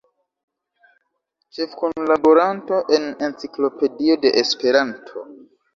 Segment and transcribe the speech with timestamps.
[1.59, 5.31] Ĉefkunlaboranto de Enciklopedio de Esperanto.